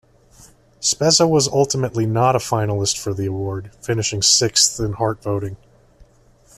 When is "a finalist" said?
2.35-2.97